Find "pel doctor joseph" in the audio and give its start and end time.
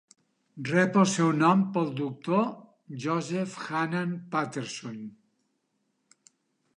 1.75-3.57